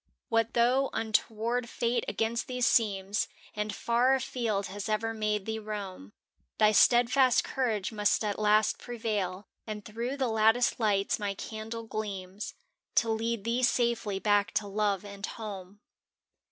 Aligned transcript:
What 0.29 0.55
though 0.55 0.89
untoward 0.93 1.69
Fate 1.69 2.03
against 2.07 2.47
thee 2.47 2.61
seems 2.61 3.27
And 3.55 3.71
far 3.71 4.15
afield 4.15 4.65
has 4.65 4.89
ever 4.89 5.13
made 5.13 5.45
thee 5.45 5.59
roam? 5.59 6.13
Thy 6.57 6.71
steadfast 6.71 7.43
courage 7.43 7.91
must 7.91 8.23
at 8.25 8.39
last 8.39 8.79
pre 8.79 8.97
vail, 8.97 9.45
And 9.67 9.85
through 9.85 10.17
the 10.17 10.27
lattice 10.27 10.79
lights 10.79 11.19
my 11.19 11.35
can 11.35 11.69
dle 11.69 11.83
gleams 11.83 12.55
To 12.95 13.11
lead 13.11 13.43
thee 13.43 13.61
safely 13.61 14.17
back 14.17 14.53
to 14.53 14.65
love 14.65 15.05
and 15.05 15.23
home. 15.23 15.81